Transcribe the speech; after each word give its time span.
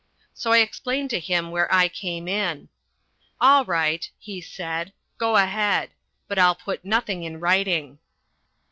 So 0.33 0.51
I 0.51 0.61
explained 0.61 1.11
to 1.11 1.19
him 1.19 1.51
where 1.51 1.71
I 1.71 1.87
came 1.87 2.27
in. 2.27 2.69
"All 3.39 3.63
right," 3.65 4.09
he 4.17 4.41
said. 4.41 4.93
"Go 5.19 5.35
ahead. 5.37 5.91
But 6.27 6.39
I'll 6.39 6.55
put 6.55 6.83
nothing 6.83 7.21
in 7.21 7.39
writing." 7.39 7.99